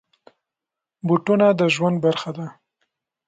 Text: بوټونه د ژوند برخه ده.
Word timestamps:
بوټونه 1.07 1.47
د 1.59 1.61
ژوند 1.75 1.97
برخه 2.05 2.29
ده. 2.37 2.47